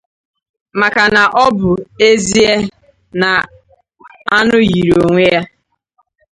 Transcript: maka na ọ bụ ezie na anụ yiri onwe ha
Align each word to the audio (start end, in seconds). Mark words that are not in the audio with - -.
maka 0.79 1.03
na 1.15 1.23
ọ 1.43 1.45
bụ 1.57 1.71
ezie 2.07 2.53
na 3.21 3.31
anụ 4.37 4.57
yiri 4.69 4.93
onwe 5.03 5.25
ha 5.33 5.41